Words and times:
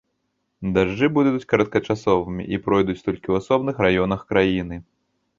Дажджы 0.75 1.09
будуць 1.17 1.47
кароткачасовымі 1.51 2.43
і 2.57 2.59
пройдуць 2.69 2.97
толькі 3.07 3.23
ў 3.31 3.35
асобных 3.43 3.75
раёнах 3.87 4.25
краіны. 4.33 4.75